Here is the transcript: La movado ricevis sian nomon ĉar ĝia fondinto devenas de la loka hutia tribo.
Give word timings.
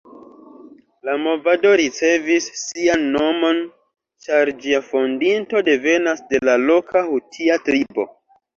La 1.09 1.13
movado 1.25 1.73
ricevis 1.81 2.47
sian 2.61 3.05
nomon 3.17 3.61
ĉar 4.27 4.53
ĝia 4.65 4.81
fondinto 4.89 5.65
devenas 5.71 6.27
de 6.35 6.43
la 6.53 6.59
loka 6.67 7.07
hutia 7.13 7.63
tribo. 7.71 8.11